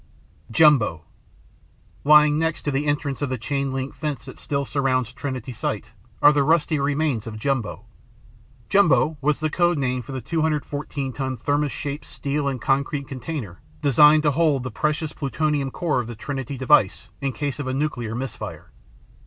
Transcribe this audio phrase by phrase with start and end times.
[0.49, 1.03] JUMBO
[2.03, 5.91] Lying next to the entrance of the chain link fence that still surrounds Trinity Site
[6.23, 7.85] are the rusty remains of Jumbo.
[8.67, 13.59] Jumbo was the code name for the 214 ton Thermos shaped steel and concrete container
[13.83, 17.73] designed to hold the precious plutonium core of the Trinity device in case of a
[17.75, 18.71] nuclear mis fire.